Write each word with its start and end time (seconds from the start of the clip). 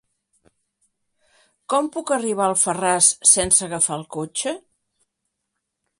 Com 1.73 1.89
puc 1.97 2.13
arribar 2.17 2.47
a 2.47 2.49
Alfarràs 2.53 3.13
sense 3.35 3.63
agafar 3.69 4.01
el 4.03 4.09
cotxe? 4.19 4.59